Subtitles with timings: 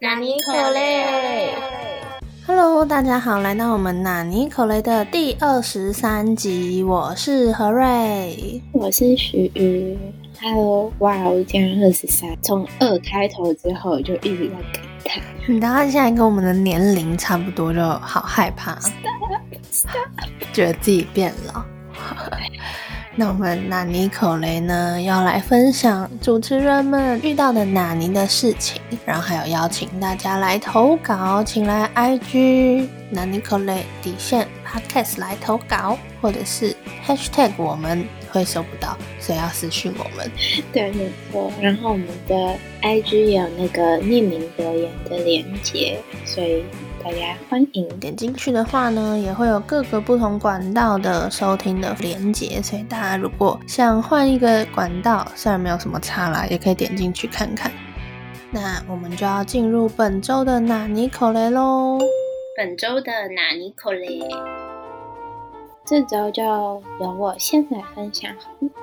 [0.00, 1.52] 纳尼可雷
[2.46, 9.98] ，Hello，大家好，来到我们纳尼可雷的第二十三集，我是何瑞，我是徐瑜
[10.40, 18.78] ，Hello，哇，我竟然二十三，从二开头之后就一直在感叹，你当现在跟我们的年龄差不多，就好害怕，
[20.52, 21.64] 觉得自己变老。
[23.20, 36.72] 那我们纳尼口雷呢，要来分享主持人们遇到的纳尼的事情，然后还有邀请大家来投稿，请来 IG 纳尼口雷底线 Podcast 来投稿，或者是
[37.04, 40.30] Hashtag 我们会收不到，所以要私讯我们。
[40.72, 41.52] 对，没错。
[41.60, 46.62] 然后我们的 IG 有那个匿名留言的连接，所以。
[47.08, 57.72] 大家欢迎点进去的话呢，也会有各个不同管道的收听的连接，所以大家如果想换一个管道，虽然没有什么差啦，也可以点进去看看。
[58.50, 61.98] 那我们就要进入本周的纳尼口雷喽。
[62.54, 64.20] 本周的纳尼口雷，
[65.86, 68.30] 这周就由我先来分享。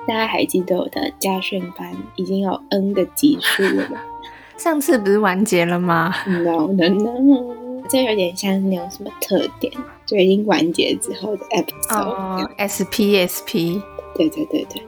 [0.08, 4.00] 大家还记得我的家训班已经有 N 个级数了吗？
[4.58, 7.65] 上次不是完结了吗？No No No。
[7.88, 9.72] 这有点像那种什么特点，
[10.04, 12.08] 就已经完结之后的 episode。
[12.08, 13.82] 哦，S P S P。
[14.14, 14.82] 对对对对，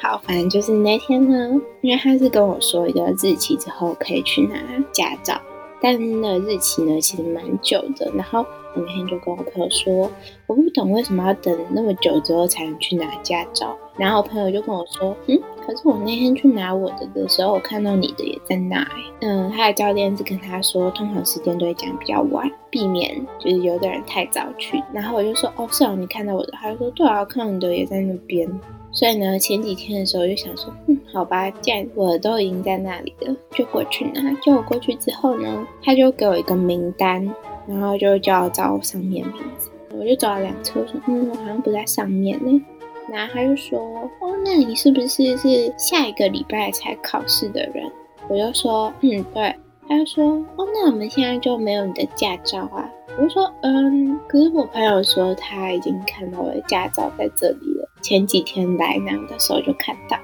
[0.00, 4.56] 好，反正就是那天呢，因为他是跟我说一个日期之后可以去拿
[4.90, 5.38] 驾照，
[5.82, 8.44] 但那日期呢其实蛮久的，然后。
[8.72, 10.08] 我那天就跟我朋友说，
[10.46, 13.76] 我不懂为什么要等那么久之后才能去拿驾照。
[13.96, 15.36] 然后我朋友就跟我说，嗯，
[15.70, 18.84] 可是我那天去拿我的的时候，我看到你的也在那。
[19.20, 24.82] 嗯，他的教练是跟他说，通常时间都会讲比较晚，避免就是有的人太早去。
[24.92, 26.52] 然后我就说，哦，是哦，你看到我的？
[26.54, 28.50] 他就说，对啊，看到你的也在那边。
[28.90, 34.32] 所以呢，前几天的时候就想说，嗯，好吧，既然我都已经在那里了，就过去拿。
[34.40, 37.32] 就我过去之后呢，他就给我一个名单。
[37.68, 42.60] 然后就叫我找上面名字，我就找了两次，我说嗯，我好像不在上面呢。
[43.10, 43.78] 然后他就说
[44.20, 47.90] 哦，那你是不是是下一个礼拜才考试的人？
[48.28, 49.54] 我就说嗯，对。
[49.88, 52.88] 他就说哦，那我们现在就没有你的驾照啊。
[53.18, 60.16] 我就说嗯，可是我朋友说他已经看到我的驾照在这里了，前几天来那的时候就看到。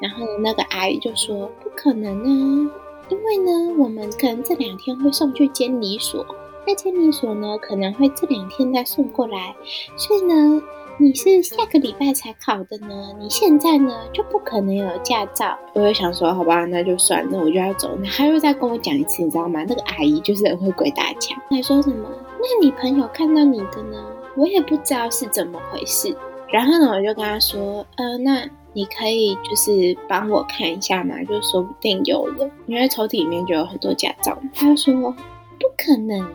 [0.00, 2.70] 然后那个阿姨就说不可能啊，
[3.08, 6.24] 因为呢，我们可能这两天会送去监理所。
[6.64, 9.56] 那监理所呢，可能会这两天再送过来，
[9.96, 10.62] 所以呢，
[11.00, 15.58] 你是下个礼拜才考的呢，你现在呢就不可能有驾照。
[15.72, 17.96] 我就想说，好吧，那就算，那我就要走。
[18.02, 19.64] 那他又再跟我讲一次，你知道吗？
[19.66, 22.06] 那个阿姨就是很会鬼打墙，还说什么？
[22.38, 24.04] 那你朋友看到你的呢？
[24.36, 26.14] 我也不知道是怎么回事。
[26.50, 34.36] 然后呢，我就跟他说，呃，那你可以就是帮我看一下嘛，就说不定有了，因为抽屉里面就有很多驾照。
[34.54, 35.16] 他说。
[35.60, 36.26] 不可能，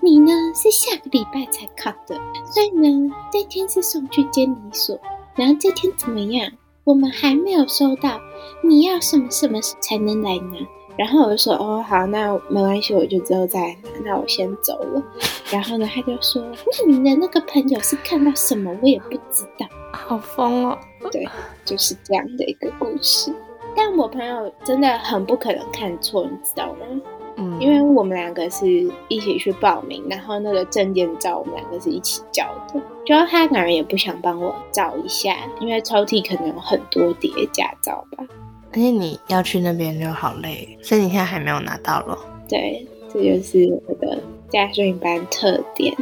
[0.00, 2.14] 你呢是下个礼拜才考的，
[2.46, 4.98] 所以呢这天是送去监理所，
[5.34, 6.50] 然后这天怎么样？
[6.84, 8.20] 我们还没有收到，
[8.64, 10.58] 你要什么什么才能来拿？
[10.96, 15.02] 然后我就说哦好，那没关系，我就之后再来拿，那我先走了。
[15.50, 18.76] 然后呢他就说，那你的那个朋友是看到什么？
[18.80, 20.78] 我也不知道，好疯哦。
[21.10, 21.26] 对，
[21.64, 23.34] 就是这样的一个故事。
[23.74, 26.80] 但我朋友真的很不可能看错，你知道吗？
[27.36, 28.66] 嗯，因为我们两个是
[29.08, 38.24] 一起去报名，然后那个证件照我们两个是一起交的，就他可能也不想帮我照一下，因为抽屉可能有很多叠驾照吧。
[38.72, 42.18] 而且你要去那边就好累，所以你现在还没有拿到咯。
[42.48, 45.94] 对，这就是我的驾训班特点，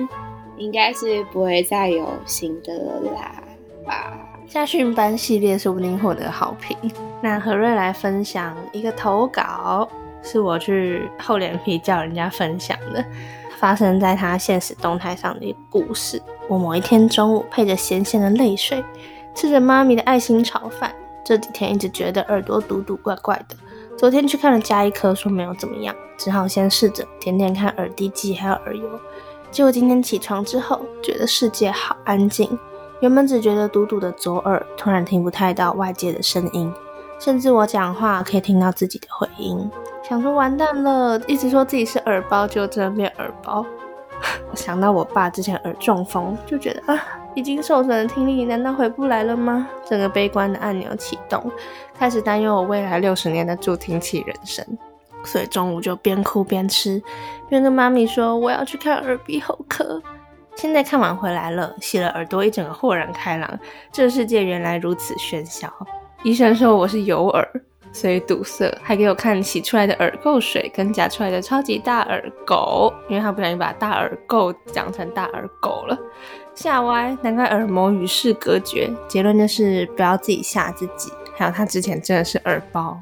[0.56, 3.42] 应该是不会再有新的啦
[3.86, 4.26] 吧。
[4.48, 6.76] 驾训班系列说不定获得好评。
[7.22, 9.88] 那何瑞来分享一个投稿。
[10.22, 13.04] 是我去厚脸皮叫人家分享的，
[13.58, 16.20] 发生在他现实动态上的一个故事。
[16.48, 18.84] 我某一天中午配着咸咸的泪水，
[19.34, 20.94] 吃着妈咪的爱心炒饭。
[21.24, 23.56] 这几天一直觉得耳朵堵堵怪怪的，
[23.96, 28.88] 昨天去看了加一科，说没有怎么样，只好先试着点点看耳滴剂还有耳油。
[29.50, 32.58] 结果今天起床之后，觉得世界好安静。
[33.00, 36.72] 原本只觉得堵堵的左耳，突然听不太到外界的声音，
[37.18, 39.70] 甚至我讲话可以听到自己的回音。
[40.10, 43.64] 想说完蛋了，一直说自己是耳包，就真的变耳包。
[44.50, 47.00] 我 想到我爸之前耳中风，就觉得啊，
[47.36, 49.68] 已经受损的听力难道回不来了吗？
[49.88, 51.40] 整个悲观的按钮启动，
[51.96, 54.66] 开始担忧我未来六十年的助听器人生。
[55.22, 57.00] 所以中午就边哭边吃，
[57.48, 60.02] 边跟妈咪说我要去看耳鼻喉科。
[60.56, 63.48] 现在看完回来了，洗了耳朵，一整个豁然开朗。
[63.92, 65.72] 这世界原来如此喧嚣。
[66.24, 67.48] 医生说我是有耳。
[67.92, 75.98] 所以堵塞，还给我看洗出来的耳垢水跟夹出来的超级大耳狗，因为他不小心把大耳垢讲成大耳狗了，
[76.54, 78.88] 吓歪，难怪耳膜与世隔绝。
[79.08, 81.10] 结论就是不要自己吓自己。
[81.36, 82.96] 还有他之前真的是耳包，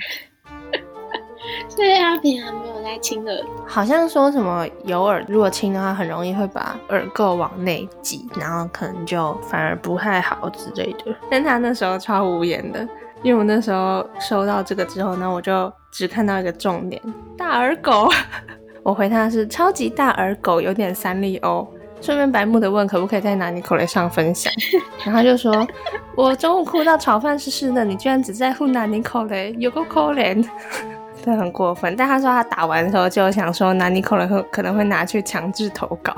[1.68, 11.14] 所以他平常没有在清耳，好像说什么有耳如果清的话，很容易会把耳垢往内挤，然后可能就反而不太好之类的。
[11.30, 12.88] 但他那时候超无言的。
[13.22, 17.00] 因为我那时候收到这个之后呢，我就只看到一个重点：
[17.36, 18.08] 大耳狗。
[18.82, 21.66] 我回他是超级大耳狗，有点三丽鸥。
[22.00, 24.52] 顺便白目的问可不可以在拿尼口雷上分享，
[25.04, 25.66] 然后就说：
[26.14, 30.48] 我中午哭到炒饭湿湿的，你居然只在乎拿尼口雷，有个可怜，
[31.24, 31.96] 这很过分。
[31.96, 36.16] 但他说他打完的时候就想说拿尼口雷会可能会拿去强制投稿。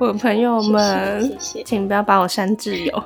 [0.00, 3.04] 我的朋友们，请不要把我删挚友。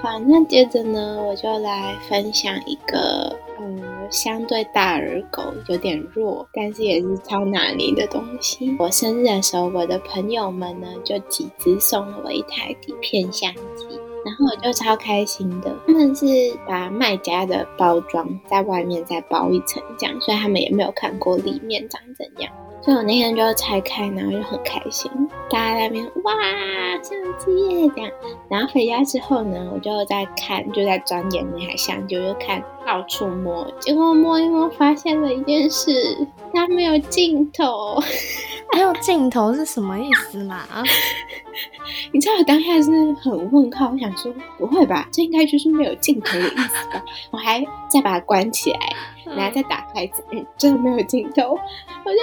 [0.00, 8.76] 好，那接着呢，我就来分享一个，呃，相对大耳狗有点弱，但是也是超拿捏的东西。
[8.78, 13.97] 我生日的时候，我的朋友们呢就集资送了我一台底片相机，
[14.28, 15.74] 然后我就超开心的。
[15.86, 16.26] 他们是
[16.66, 22.52] 把卖家的包装在外面再包一层这样，所以他们也没有看过里面长怎样。
[22.80, 25.10] 所以我那天就拆开，然后就很开心，
[25.50, 26.32] 大家在那边哇
[27.02, 28.10] 相机耶这样，
[28.48, 38.02] 然后回家之后呢，我就在看，就在钻研那台相机，就看到处摸，结果摸一摸发现了一件事，它没有镜头。
[38.72, 40.62] 没有镜头是什么意思嘛？
[42.12, 47.04] 你知道我当下是很问号，我想说不会吧，这应该就是没有镜头的意思吧？
[47.30, 48.78] 我还再把它关起来，
[49.36, 51.58] 然后再打开子，嗯，真的没有镜头，
[52.04, 52.18] 我就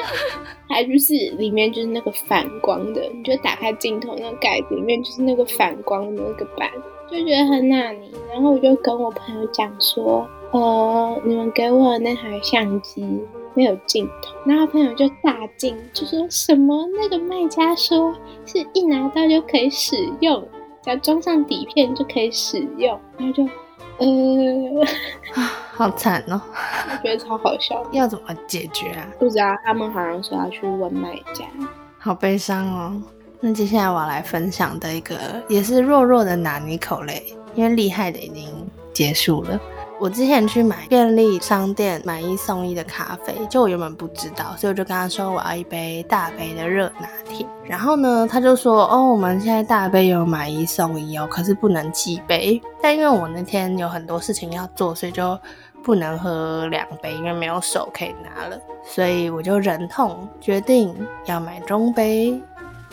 [0.67, 6.69] 还就是里面就是那个反光的，你就打开镜头那个盖子里面就是那个反光的那个板，
[7.11, 8.11] 就觉得很纳尼。
[8.31, 13.21] 然后我就跟我朋友讲说，呃，你们给我的那台相机。
[13.57, 18.13] 没有镜头，然后朋友就大惊，就说什么那个卖家说
[18.45, 20.45] 是一拿到就可以使用，
[20.83, 23.43] 只要装上底片就可以使用，然后就
[23.97, 24.83] 呃
[25.35, 26.41] 啊， 好惨哦，
[26.91, 29.07] 我觉得超好笑，要怎么解决啊？
[29.17, 31.45] 不知道，他们好像说要去问卖家，
[31.97, 33.01] 好悲伤哦。
[33.39, 35.15] 那接下来我要来分享的一个
[35.47, 37.23] 也是弱弱的拿尼口类，
[37.55, 38.49] 因为厉害的已经
[38.91, 39.57] 结束了。
[40.05, 47.43] 我之前去买便利商店买一送一的咖啡，就我原本不知道，所以我就跟他说我要一杯大杯的热拿铁。
[47.63, 52.61] 然后呢，他就说哦，我们现在大杯有买一送一哦，可是不能寄杯。
[52.83, 55.35] 但因为我那天有很多事情要做，所以就
[55.83, 62.39] 不能喝两杯，因为没有手可以拿了，所以我就忍痛决定要买中杯。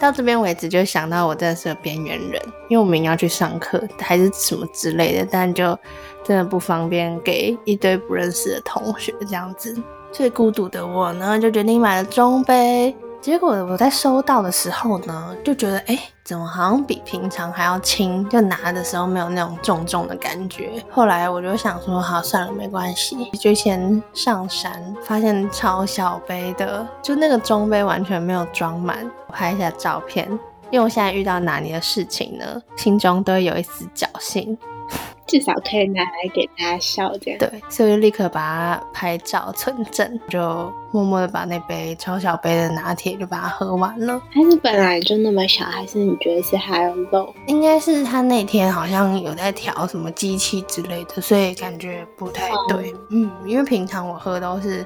[0.02, 5.78] 到这边为止，就想到我真的是个边缘人，因为我们要去上课还是什么之类的，但就
[6.24, 9.80] 真的不方便给一堆不认识的同学这样子。
[10.10, 12.92] 最孤独的我呢，就决定买了中杯。
[13.22, 18.28] 结果我在收到的时候呢，就觉得哎，怎么好像比平常还要轻？
[18.28, 20.72] 就拿的时候没有那种重重的感觉。
[20.90, 23.30] 后来我就想说，好算了，没关系。
[23.38, 24.72] 就先上山，
[25.04, 29.08] 发现超小杯的，就那个中杯完全没有装满。
[29.28, 30.28] 拍一下照片，
[30.72, 34.58] 因为我现在遇到哪里的事情呢，心中都有一丝侥幸。
[35.26, 37.38] 至少可以拿来给大家笑这样。
[37.38, 44.20] 对，所以我就立刻把它拍照存证，就默默的把那杯超小杯的拿铁就把它喝完了。
[44.30, 47.32] 还是本来就那么小，还是你觉得是还有漏？
[47.46, 52.94] 应该是他那天好像有在调什么机器之类的，所以感觉不太对。
[53.10, 54.84] 嗯，因为平常我喝都是。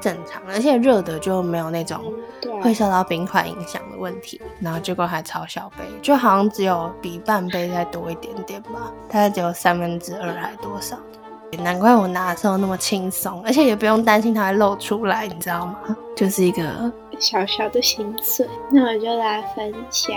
[0.00, 2.00] 正常，而且热的就没有那种
[2.62, 4.40] 会受到冰块影响的问题。
[4.60, 11.62] 然后结果还超小杯，就好像只有比半杯再多一点点吧，大概只有三分之二还多少的。
[11.62, 15.78] 难怪我拿的时候那么轻松，而且也不用担心它会漏出来，你知道吗？
[16.14, 18.46] 就是一个小小的心碎。
[18.70, 20.14] 那我就来分享，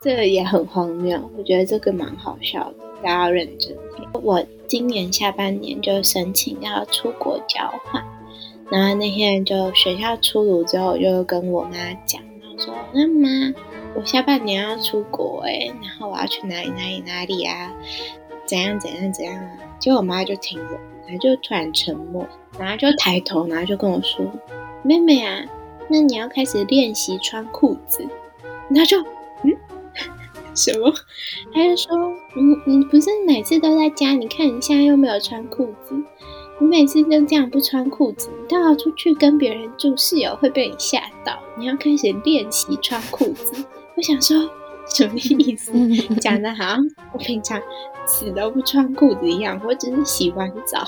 [0.00, 4.08] 这个也很荒谬，我觉得这个蛮好笑的，大家要认真听。
[4.12, 8.02] 我今年下半年就申请要出国交换。
[8.70, 13.54] 然后那天就学校出炉之后，就跟我妈讲，然后说：“那妈，
[13.94, 17.72] 我下半年要出国哎，然后我要去哪里哪里哪里啊？
[18.46, 22.26] 怎样怎样怎样啊？”结果我妈就听了，然后就突然沉默，
[22.58, 24.24] 然后就抬头，然后就跟我说
[24.82, 25.44] ：“妹妹啊，
[25.88, 28.06] 那你要开始练习穿裤子。”
[28.70, 28.98] 然后就
[29.42, 29.54] 嗯，
[30.54, 30.90] 什么？
[31.52, 31.94] 他就说
[32.66, 34.12] ：“你你不是每次都在家？
[34.12, 35.94] 你看你现在又没有穿裤子。”
[36.60, 41.36] 你每次就这样不穿裤子，你都要出去跟别人住，室友会被你吓到。
[41.56, 43.64] 你要开始练习穿裤子。
[43.96, 44.48] 我想说，
[44.86, 45.72] 什么意思？
[46.20, 47.60] 讲的好像我平常
[48.06, 50.84] 死都不穿裤子一样，我只是洗完澡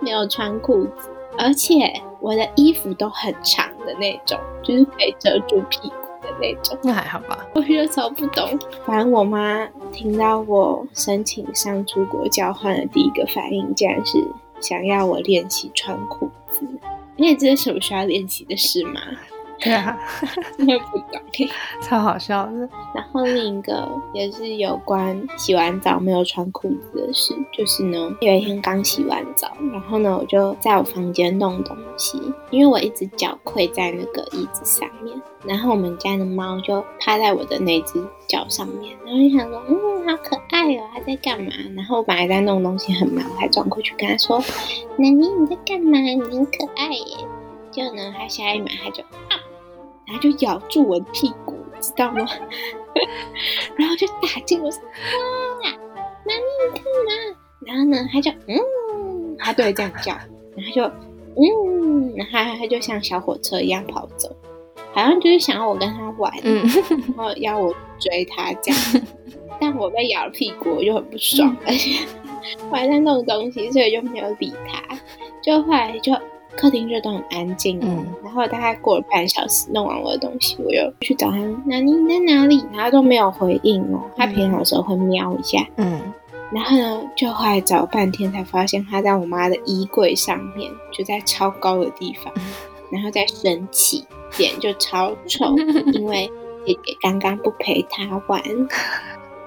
[0.00, 6.78] 没有穿裤子，而且我的衣服都很长的那种，就是可以遮住屁股的那种。
[6.82, 7.44] 那还好吧？
[7.54, 8.56] 我觉得超不懂。
[8.86, 14.18] 反正我妈听到我申请上出国交换的第一个反应，竟然是
[14.62, 16.66] 想要我练习穿裤子。
[17.16, 19.00] 你也知道什么需要练习的事吗？
[19.60, 19.96] 对啊，
[20.58, 21.20] 真的不懂。
[21.80, 22.68] 超好笑的。
[22.92, 39.76] 然后另一个也是有关洗完澡没有穿裤子的事，就是呢，有一天刚洗完澡，然后呢，我就在我房间弄东西，因为我一只脚跪在那个椅子上面，然后我们家的猫就趴在我的那只脚上面，然后就想说，嗯，
[40.08, 41.50] 好可爱哦，他在干嘛？
[41.76, 44.38] 然后我本来在弄东西很忙，还转过去跟他说，
[44.96, 45.98] 奶妮你在干嘛？
[45.98, 47.16] 你很可爱耶。
[47.70, 49.40] 就呢，他下一秒他就啊。
[50.06, 52.26] 然后就咬住我的屁股，知道吗？
[53.76, 54.82] 然后就打进我说
[55.64, 55.70] ：“哇，
[56.26, 60.12] 哪里你干嘛？”然后呢，他就嗯，他对这样叫，
[60.54, 60.82] 然后就
[61.36, 64.28] 嗯，然后他就像小火车一样跑走，
[64.92, 68.80] 好像就是想要我跟他玩，然后要我追他这样。
[69.62, 72.04] 但我被咬了屁股，我就很不爽， 而且
[72.68, 74.98] 我还在弄东西，所以就没有理他。
[75.40, 76.12] 就后来就。
[76.54, 82.62] 客厅就都很安静，嗯，然后大概过了半小时，弄完我的东西，我又去找他，那你在哪里？
[82.74, 84.02] 然后都没有回应哦。
[84.18, 85.98] 他平常的时候会瞄一下，嗯，
[86.52, 92.30] 然后呢，就后来找半天才发现他在我妈的衣柜上面，就在超高的地方，
[92.92, 94.04] 然后在生气，
[94.36, 95.56] 脸就超臭，
[95.94, 96.30] 因为
[96.66, 98.42] 姐姐刚刚不陪他玩，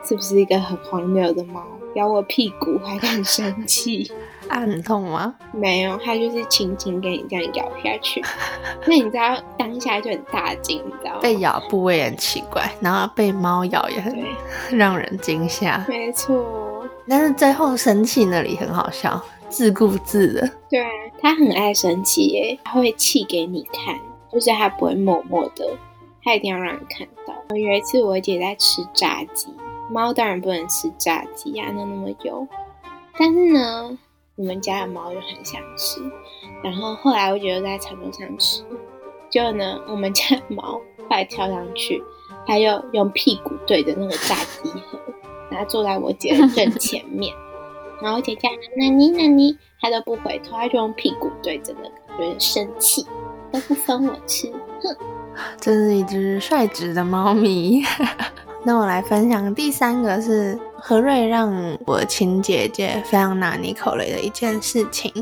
[0.06, 1.64] 是不是一个很荒谬的猫？
[1.96, 4.12] 咬我屁股还很生气。
[4.48, 5.34] 啊，很痛吗？
[5.52, 8.24] 没有，它就是轻轻给你这样咬下去。
[8.86, 11.20] 那你知道当下就很大惊，你知道吗？
[11.22, 14.16] 被咬部位很奇怪，然后被猫咬也很
[14.72, 15.84] 让人惊吓。
[15.88, 19.20] 没错，但是最后生气那里很好笑，
[19.50, 20.52] 自顾自的。
[20.70, 23.98] 对啊，它很爱生气耶，它会气给你看，
[24.32, 25.66] 就是它不会默默的，
[26.22, 27.34] 它一定要让你看到。
[27.50, 29.48] 我有一次我姐在吃炸鸡，
[29.90, 32.48] 猫当然不能吃炸鸡呀，那那么油。
[33.18, 33.98] 但是呢。
[34.38, 36.02] 我们家的猫就很想吃，
[36.62, 38.66] 然后后来我姐就在餐桌上吃，
[39.30, 42.04] 结果呢，我们家的猫快跳上去，
[42.46, 45.00] 它又用屁股对着那个炸鸡盒，
[45.50, 47.34] 然后坐在我姐的正前面，
[48.04, 51.84] 然后我姐叫那你那你，它都不回头，它就用屁股对着那
[52.18, 53.08] 个，有点生气，
[53.54, 54.52] 都不分我吃，
[54.82, 54.98] 哼，
[55.62, 57.82] 真是一只率直的猫咪。
[58.68, 65.14] 那我来分享第三个是何瑞让我亲姐姐非常拿你口雷的一件事情。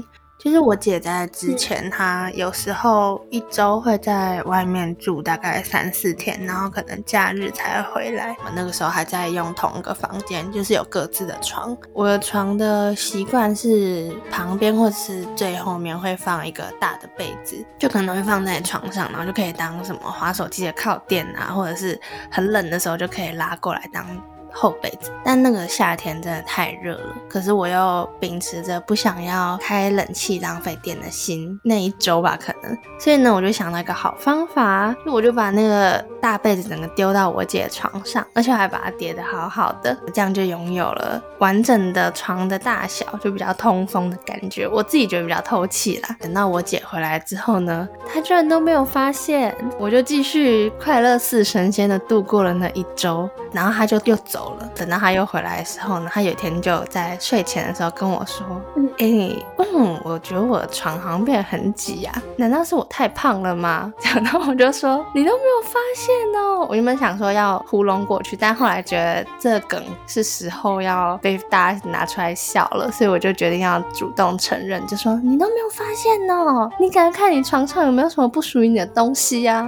[0.44, 8.36] 就是我姐在之前，她有时候一周会在外面住大概三四天，然后可能假日才回来。
[8.44, 11.76] 我那个时候还在用同一个房间，就是有各自的床。
[11.94, 21.98] 我的床的习惯是旁边或者是最后面会放一个大的被子，就可能会放在床上，然后就可以当什么滑手机的靠垫啊，或者是
[22.30, 24.06] 很冷的时候就可以拉过来当。
[24.54, 27.16] 厚被子，但那个夏天真的太热了。
[27.28, 44.68] 可是我又秉持着不想要开冷气浪费电的心，那一周吧，可能，所以呢，我就想到一个好方法，就我就把那个大被子整个丢到我姐床上，而且还把它叠得好好的，这样就拥有了完整的床的大小，就比较通风的感觉。
[44.68, 46.16] 我自己觉得比较透气啦。
[46.20, 54.43] 等到我姐回来之后呢，她居然都没有发现，我就继续快乐似神仙的度过了那一周，然后她就又走。
[54.76, 58.46] 等到他又回来的时候呢，他有一天就在睡前的时候跟我说
[59.00, 79.68] ：“哎，嗯，我觉得我的床好像变得很挤啊，难道是我太胖了吗？” 然后我就说：“你都没有发现哦。”我原本想说要糊弄过去，但后来觉得这梗是时候要被大家拿出来笑了，所以我就决定要主动承认，就说：“你都没有发现哦，你赶快看你床上有没有什么不属于你的东西呀？”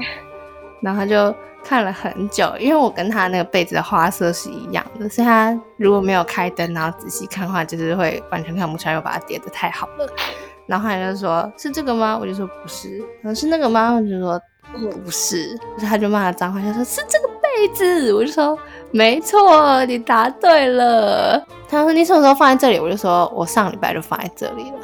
[0.81, 1.33] 然后他就。
[1.67, 10.07] 看了很久，因为我跟他那个被子的花色是一样的，所以他如果没有开灯，然后仔细看的话，就是会完全看不出来，我把它叠的太好了。
[10.67, 14.39] 然后他就说：“是这个吗？”我就说：“不是。”然后：“是那个吗？”我就说
[15.03, 18.57] ：“不是。”他就骂他脏话，他说：“是这个被子。”我就说
[18.89, 24.77] ：“没错，你答对了。”他说：“你什么时候放在这里？”我就说：“我上礼拜就放在这里了。”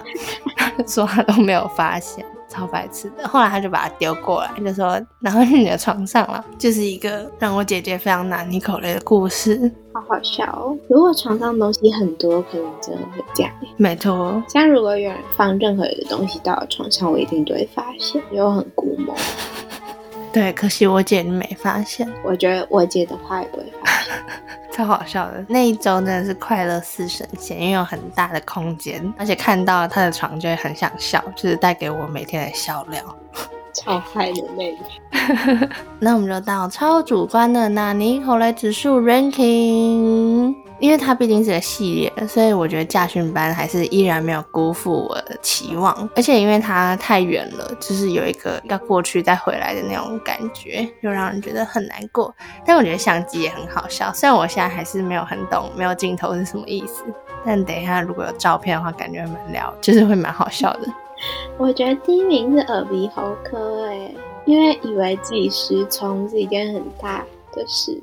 [0.55, 2.23] 他说他都没有发现。
[2.51, 10.77] 超白痴的，后来他就把它丢过来，就说，然后去你的床上了，就是一个让我姐姐非常难口泪的故事，好好笑哦。
[10.89, 13.51] 如果床上东西很多，可能真的会这样。
[13.77, 19.15] 没错，像如果有人放任何一个东西到床上，我一定都会发现，因为我很估摸。
[20.33, 24.13] 对，可惜我姐没发现， 我觉得我姐的话也不会发现，
[24.71, 25.45] 超好笑的。
[25.47, 33.03] 那一周真的是快乐似神仙，因为有很大的空间，而且看到她的床就会很想笑，就是带给我每天的笑料。
[33.73, 34.79] 超嗨的妹妹。
[35.99, 46.09] 那我们就到超主观的纳尼口雷指数 ranking，因为它毕竟是个系列，所以我觉得驾训班还是依然没有辜负我的期望。
[46.15, 52.33] 而且因为它太远了，就是有一个要过去再回来的那种感觉，就让人觉得很难过。
[52.65, 57.03] 但我觉得相机也很好笑，虽然我现在还是没有很懂没有镜头是什么意思，
[57.45, 60.87] 但等一下如果有照片的话，感觉蛮聊，就是会蛮好笑的。
[61.59, 64.11] 我觉得第一名是耳鼻喉科，哎，
[64.45, 67.23] 因为以为自己失聪是一件很大
[67.53, 68.01] 的事，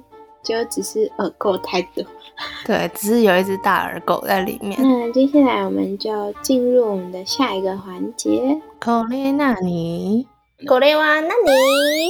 [0.48, 2.02] 结果只是耳垢太多。
[2.64, 4.80] 对，只是有一只大耳狗在里面。
[4.80, 10.26] 那接下来我们就进入我们的下一个环节——口雷纳尼，
[10.66, 12.08] 口雷哇纳尼。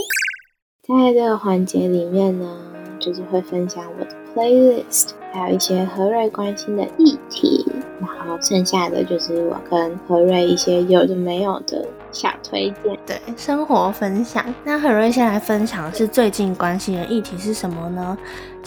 [0.83, 2.57] 在这个环节里面呢，
[3.01, 7.67] 就是会分享我的 playlist，还有一些何瑞关心的议题。
[8.01, 14.45] 然后剩下的就是我跟何瑞一些有的没有的小推荐，对生活分享。
[14.65, 18.17] 那何瑞先来分享是最近关心的议题是什么呢？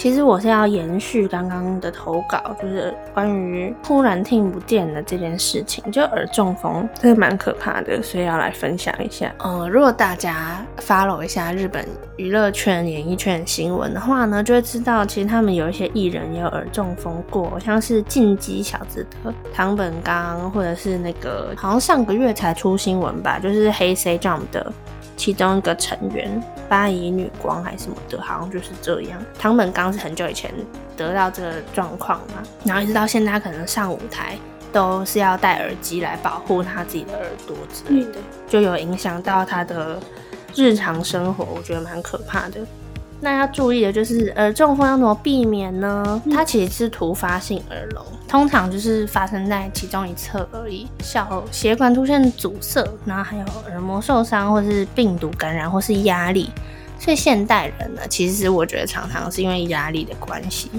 [0.02, 9.32] 其实我是要延续刚刚的投稿，就是关于突然听不见的这件事情，就耳中风，这个蛮可怕的，所以要来分享一下。
[9.38, 24.74] 呃，如果大家 follow 一下日本娱乐圈、演艺圈新闻的话呢，就会知道其实他们有一些艺人也有耳中风过，像是进击小子的唐本刚，或者是那个好像上个月才出新闻吧，就是黑 C Jump 的。
[25.22, 29.24] 其中一个成员八姨女光还是什么的，好像就是这样。
[29.38, 30.52] 唐本刚是很久以前
[30.98, 34.36] 得到这个状况嘛，然后一直到现在，可能上舞台
[34.74, 38.18] 都是要戴耳机来保护他自己的耳朵之类的，
[38.50, 40.00] 就有影响到他的
[40.56, 42.60] 日常生活，我觉得蛮可怕的。
[43.24, 46.20] 那要注意的就是耳中风要怎么避免呢？
[46.32, 56.50] 它其实是突发性耳聋，通常就是发生在其中一侧而已，小血管出现阻塞，然后还有耳膜受伤，或是病毒感染，或是压力。
[56.98, 60.72] 所以现代人呢，其实我觉得常常是因为压力的关系，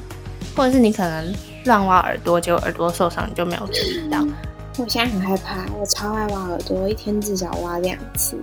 [0.56, 1.32] 或者是你可能
[1.64, 4.18] 乱挖耳朵，结果耳朵受伤，你就没有注意到。
[4.78, 8.36] 我现在很害怕，我超爱挖耳朵，一天至少挖两次，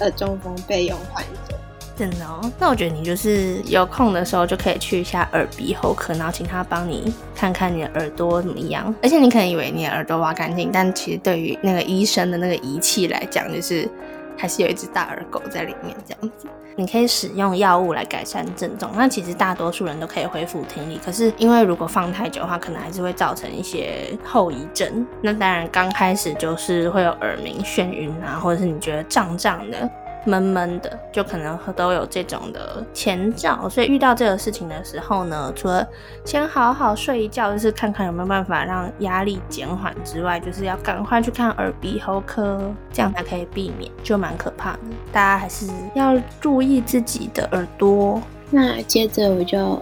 [0.00, 1.54] 耳中风备用患者。
[2.00, 8.94] 真的哦，那我觉得你就是有空的时候就可以去一下耳鼻喉科，然后请他帮你看看你的耳朵怎么样。
[9.02, 13.86] 而且你可能以为你的耳朵挖干净，但其实对于那个医生的那个仪器来讲，就是
[14.34, 16.48] 还是有一只大耳狗在里面这样子。
[16.74, 20.98] 你可以使用药物来改善症状，那其实大多数人都可以恢复听力。
[21.04, 25.06] 可是因为如果放太久的话，可能还是会造成一些后遗症。
[25.20, 29.90] 那当然刚开始就是会有耳鸣、眩晕啊，或者是你觉得胀胀的。
[30.24, 35.86] 闷闷的，就可能都有这种的前兆，所以遇到这个事情的时候呢，除了
[36.24, 42.60] 先好好睡一觉，就是看看有没有办法让压力减缓之外，就是要赶快去看耳鼻喉科，
[42.92, 44.78] 这样才可以避免，就蛮可怕的。
[45.10, 48.20] 大家还是要注意自己的耳朵。
[48.50, 49.80] 那接着我就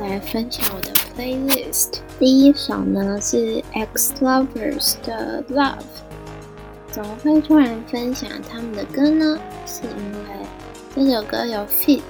[0.00, 6.09] 来分享我的 playlist，第一首呢是 X Lovers 的 Love。
[6.90, 9.38] 怎么会突然分享他们的歌呢？
[9.66, 10.18] 是因为
[10.94, 12.00] 这首歌有 feat，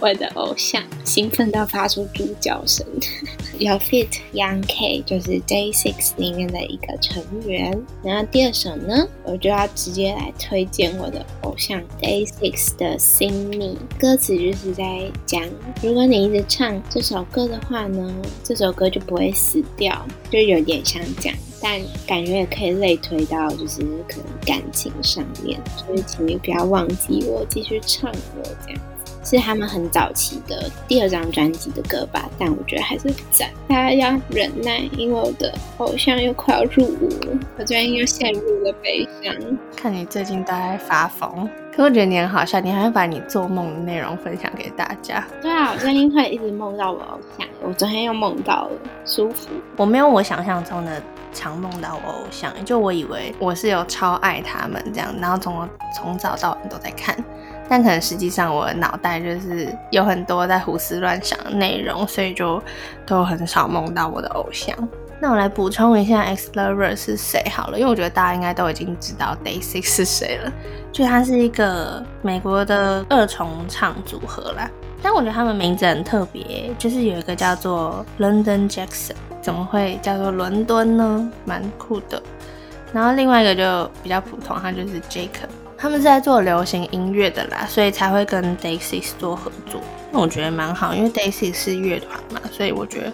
[0.00, 2.86] 我的偶像，兴奋到发出猪叫声。
[3.58, 7.82] 有 feat Young K，就是 Day Six 里面的一个成员。
[8.02, 13.74] 然后第二首呢，我就要直接来推荐我的偶像 Day Six 的《Sing Me》。
[13.98, 15.42] 歌词就是在讲，
[15.82, 21.38] 如果你一直唱这首歌的话呢，这首歌就不会死掉，就有点像这样。
[21.62, 28.80] 但感觉也可以类推到，就是可能感情上面，所以请你不要忘记我，继续唱我这样。
[29.26, 33.50] 是他们很早期的第二张专辑的歌吧，但我觉得还是赞。
[33.68, 39.34] 大家要忍耐，因为我的偶像又快要入伍了，我最近又陷入了悲伤。
[39.76, 45.26] 看你最近都在发疯，可我觉得你很好笑，你还会把你做梦的内容分享给大家。
[45.42, 49.48] 对啊，我最近会一直梦到我偶像，我昨天又梦到了，舒服。
[49.76, 57.16] 我没有我想象中的常梦到我偶像，就我以为我是有超爱他们这样，然后从从早到晚都在看。
[57.68, 62.62] 但可能实际上我的脑袋就是有很多在胡思乱想的内容，所以就
[63.04, 64.76] 都很少梦到我的偶像。
[65.18, 70.52] 那我来补充一下 X Lover 是谁好了，因为我觉得大家应该都已经知道 Day Six 是谁了。
[70.92, 74.70] 就他是一个美国的二重唱组合啦，
[75.02, 81.32] 但我觉得他们名字很特别，就是有一个叫做 London Jackson，怎么会叫做伦敦呢？
[81.46, 82.22] 蛮酷的。
[82.92, 85.48] 然后另外一个就比较普通，他就是 Jacob。
[85.78, 89.80] 他们是在做流行音乐的啦，所以才会跟 Daisy 做合作。
[90.10, 93.12] 那我觉得蛮好，因为 Daisy 是乐团嘛，所以我觉得。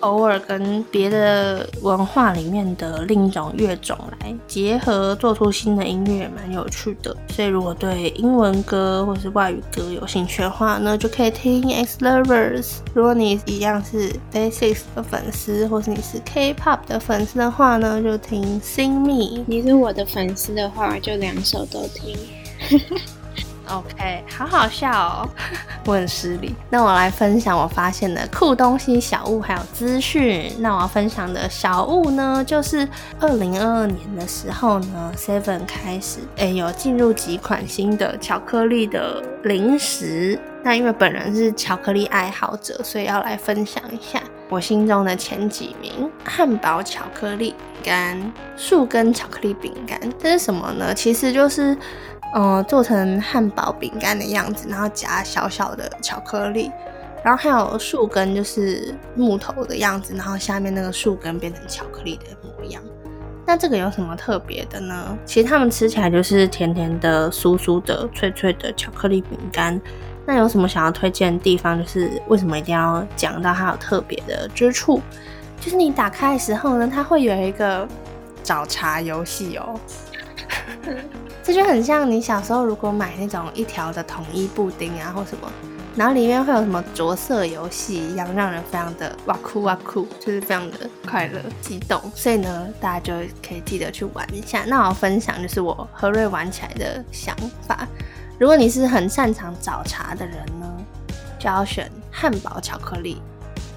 [0.00, 7.16] 偶尔跟别的文化里面的另一种乐种来结合，做出新的音乐，蛮有趣的。
[7.28, 12.76] 所以如果对英文歌或是外语歌有兴趣的话呢，就可以听 X Lovers。
[12.94, 19.44] 如果你一样是 Basics 的粉丝，或是你是 K-pop 的粉丝的话呢，就听 Sing Me。
[19.46, 22.16] 你是我的粉丝的话，就两首都听。
[23.72, 25.28] OK，好好笑哦，
[25.86, 26.54] 我很失礼。
[26.68, 30.52] 那我来分享我发现的酷东西、小物还有资讯。
[30.58, 32.86] 那我要分享的小物呢，就是
[33.20, 40.36] 二零二二年的时候呢，Seven 开始哎有进入几款新的巧克力的零食。
[40.62, 49.98] 那因为本人是巧克力爱好者，所以要来分享一下我心中的前几名：汉堡巧克力饼干、树根巧克力饼干。
[50.18, 50.92] 这是什么呢？
[50.92, 51.78] 其实就是。
[52.34, 56.70] 嗯，做成汉堡饼干的样子，然后夹小小的巧克力，
[57.24, 62.82] 然后还有树根，就是木头的样子，然后下面那个树根变成巧克力的模样。
[63.46, 65.18] 那这个有什么特别的呢？
[65.24, 69.80] 其实它们吃起来就是甜甜的、酥酥的、脆脆的巧克力饼干。
[70.24, 71.76] 那有什么想要推荐的地方？
[71.76, 75.00] 就是为什么一定要讲到它有特别的之处？
[75.60, 77.88] 就是你打开的时候呢，它会有一个
[78.44, 79.74] 找茬游戏哦。
[81.42, 85.50] 这就很像你小时候如果买那种一条的统一布丁啊，或什么，
[85.96, 92.00] 然后里面会有什么着色游戏一样，让人非常的哇酷哇酷，就是非常的快乐激动。
[92.14, 93.12] 所以呢，大家就
[93.46, 94.64] 可以记得去玩一下。
[94.66, 97.34] 那我分享就是我和瑞玩起来的想
[97.66, 97.88] 法。
[98.38, 100.66] 如果你是很擅长找茬的人呢，
[101.38, 103.16] 就要选汉堡巧克力；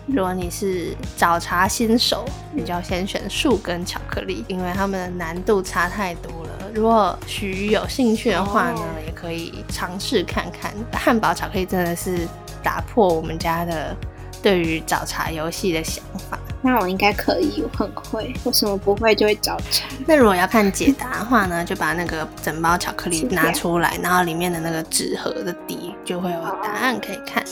[0.06, 6.43] 如果你是找茬新手，你就要先选树根巧克力，因为它们的难度差太多了。
[6.74, 12.28] 如果许鱼有兴趣的话呢，也可以尝试看看汉堡巧克力，真的是
[12.64, 13.96] 打破我们家的
[14.42, 16.40] 对于找茬游戏的想法。
[16.64, 19.84] 那我应该可以，我很会，为什么不会就会找茬？
[20.08, 27.44] 那如果要看解答的话呢，就把那个整包巧克力 拿出来，然后里面的那个纸盒的底就会有答案可以看。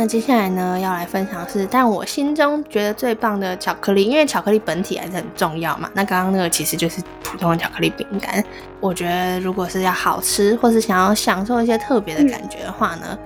[0.00, 5.90] 那接下来呢，要来分享是，但我心中觉得最棒的巧克力，因为巧克力本体还是很重要嘛。
[5.92, 8.44] 那刚刚那个其实就是普通的巧克力饼干。
[8.78, 13.18] 我觉得如果是要好吃，或是想要享受一些特别的感觉的话呢，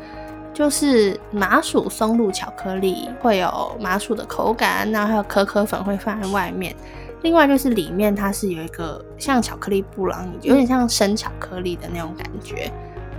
[0.54, 6.74] 就是麻薯松露巧克力，会有麻薯的口感，然后还有可可粉会放在外面。
[7.20, 12.72] 另外就是里面它是有一个像巧克力布朗，有点像生巧克力的那种感觉。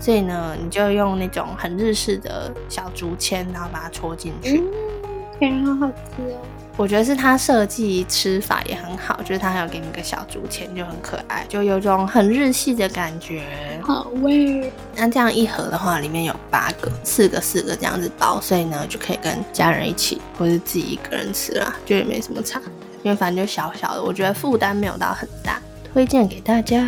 [0.03, 6.41] 所以呢，你就用那种很日式的小竹签，然后把它戳进去，嗯，感觉好好吃哦。
[6.75, 13.43] 我觉得是它设计吃法也很好，就是它还有给你个小竹签，就很可爱，就有种很日系的感觉。
[13.81, 14.69] 好味。
[14.93, 22.61] 那这样一盒的话，里面有八个，四个四个这样子包，所以呢就可以跟家人一起，或是自己一个人吃啦，就也没什么差，
[23.03, 25.61] 因为反正就小小的，我觉得负担没有到很大，
[25.93, 26.83] 推荐给大家。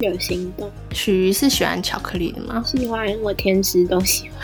[0.00, 2.62] 有行动，许鱼是喜欢巧克力的吗？
[2.66, 4.40] 喜欢，我甜食都喜欢。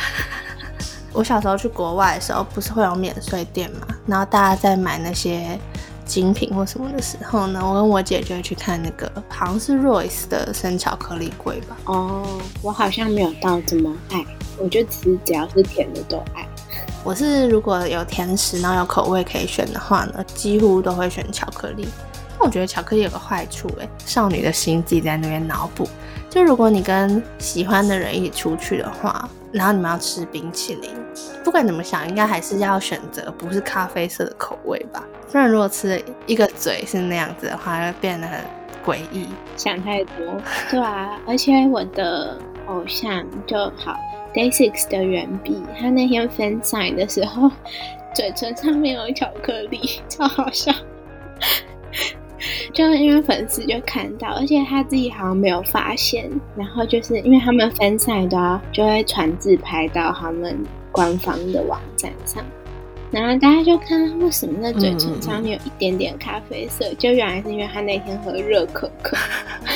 [1.14, 3.86] 我小时候去国外的时候，不是会有免税店嘛？
[4.06, 5.58] 然后大家在买那些
[6.04, 11.76] 精品或什么的时候呢，我跟我姐就会去看那个，好像是 Royce 的生巧克力柜吧。
[11.86, 12.22] 哦，
[12.60, 14.22] 我好像没有到这么爱，
[14.58, 16.46] 我就其实只要是甜的都爱。
[17.02, 21.88] 我是如果有甜食，然后有口味可以选的话呢，几乎都会选巧克力。
[22.38, 25.88] 那我觉得巧克力有个坏处，哎，少女的心自己在那边脑补。
[26.28, 30.90] 就如果你跟喜欢的人一起出去的话，然后你们要吃冰淇淋，
[31.42, 35.02] 不管怎么想，应该还是要选择不是咖啡色的口味吧。
[35.32, 38.40] 不然如果吃一个嘴是那样子的话，会变得很
[38.84, 39.28] 诡异。
[39.56, 41.18] 想太多，对啊。
[41.26, 43.96] 而且我的偶像就好
[44.34, 47.50] ，Day Six 的原笔，他那天分享的时候，
[48.14, 50.72] 嘴唇上面有巧克力，超好笑。
[52.72, 60.58] 就因为粉丝就看到，而且他自己好像没有发现，然后就是因为他们分赛的，就会传自拍到他们
[60.92, 62.42] 官方的网站上，
[63.10, 69.16] 然后大家就看他为什么那嘴唇上面有一点点咖啡色，就原来是因为他那天喝热可可，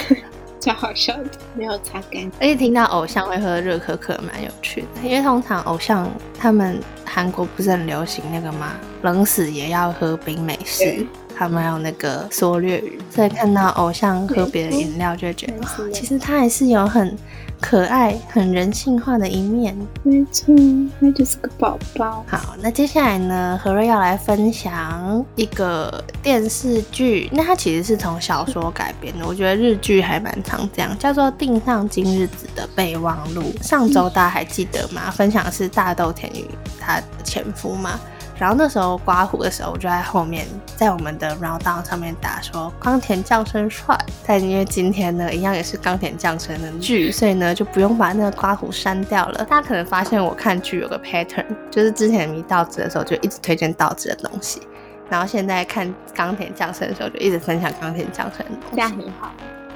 [0.61, 2.31] 超好笑的，没有擦干。
[2.41, 8.73] 而且听到偶像会喝热可可，蛮有趣的，因为通常偶像他们韩国不是很流行那个吗？
[9.03, 11.07] 冷死也要喝冰美式对。
[11.41, 17.17] 他们还有那个缩略语，所以看到偶像喝别的饮料，就会觉得其实他还是有很
[17.59, 19.75] 可爱、很人性化的一面。
[20.03, 20.55] 没错，
[21.01, 22.23] 他就是个宝宝。
[22.29, 33.43] 好，那接下来呢，何瑞要来分享一个电视剧，那它其实是从小说改编的，我觉得日剧还蛮常这样，叫做《定上今日子的备忘录》。
[33.67, 35.11] 上周大家还记得吗？
[35.11, 36.45] 分享的是大豆田与
[36.79, 37.99] 她的前夫嘛。
[38.41, 43.95] 然后那时候刮胡的时候，我就在后面在我们的 round down 上面打说冈田降生帅，
[44.27, 49.45] 但因为今天呢一样也是冈田降生的剧，所以呢就不用把那个刮胡删掉了。
[49.45, 54.63] 大家可能发现我看剧有个 pattern，就是之前迷道子的时候就一直推荐道子的东西，
[55.11, 58.91] 然后现在看冈田降生的时候就一直分享冈田降生的这样。
[58.91, 59.31] 很好，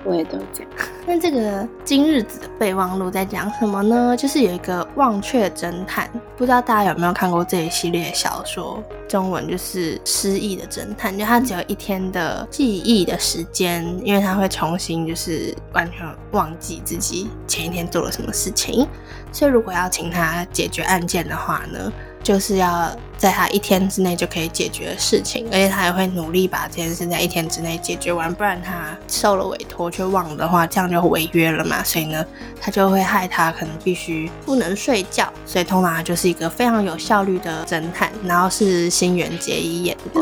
[0.04, 0.70] 我也都这样。
[1.06, 4.16] 那这个今日子的备忘录在讲什么呢？
[4.16, 8.82] 就是有一个忘却侦探，不知道大家有没有看过这一系列小说？
[9.06, 18.88] 中文就是失忆的侦探，就他只有一天的记忆的时间，因为他会重新就是完全忘记自己前一天做了什么事情，
[19.30, 21.92] 所以如果要请他解决案件的话呢，
[22.24, 31.84] 就是要在他一天之内就可以解决的事情，而且他也会努力把这件事在一天之内解决完，不然他受了委托却忘了的话，这样就违约了嘛。
[31.84, 32.24] 所以呢，
[32.58, 40.20] 他就会害他可能必须不能睡觉，所以通常就是一个非常有效率的侦探，然后是新垣结衣演的。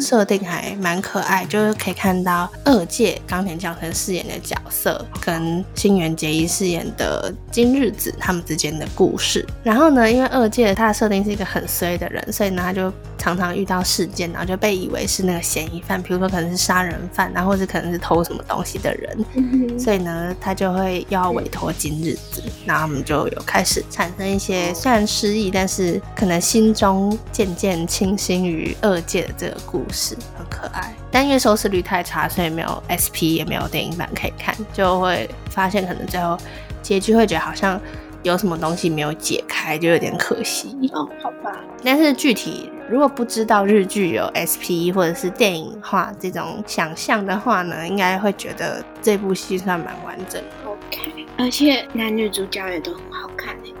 [0.00, 9.46] 设定还蛮可爱，就是可以看到二届冈田将生饰演的角色跟新垣结衣饰演的今日子他们之间的故事。
[9.62, 19.24] 然后呢，因为二届他的设定是一个很衰的人，所以呢他就常常遇到事件，然后就被以为是那个嫌疑犯，比如说可能是杀人犯，然后或者可能是偷什么东西的人。
[19.34, 30.94] 嗯 所以呢，他就会要委托今日子，然后我们就有开始产生一些虽然失忆，但是可能心中渐渐倾心于二届的这个故事，很可爱。
[31.10, 36.36] 但因为收视率太差，所以没有 SP 也没有电影版可以看，就会发现可能最后
[36.82, 37.80] 结局会觉得好像
[38.22, 40.76] 有什么东西没有解开，就有点可惜。
[40.92, 50.48] 哦，好吧，但是具体如果不知道日剧有 SP 或者是电影化这种想象的话呢，应该会觉得这部戏算蛮完整的。
[50.70, 53.72] OK，而且男女主角也都很好看诶。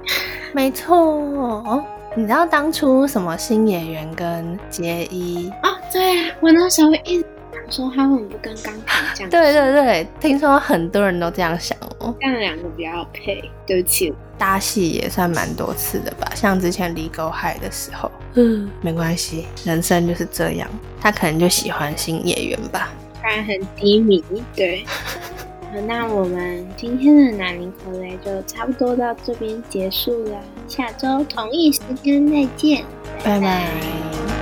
[0.52, 5.50] 没错，你知道当初什么新演员跟结衣？
[5.62, 12.14] 哦，对啊，我那时候一直想说他们不跟冈田这样，对对对，听说很多人都这样想哦。
[12.20, 13.42] 这样两个比较配。
[13.66, 20.68] 对不起，搭戏也算蛮多次的吧，像之前离狗海的时候，嗯，没关系，人生就是这样。
[21.00, 22.90] 他可能就喜欢新演员吧。
[23.22, 24.22] 突然很低迷。
[24.54, 25.46] 对，好
[25.80, 32.84] 那我们今天的南宁口雷就差不多到这边结束了，下周同一时间再见，
[33.24, 34.41] 拜拜。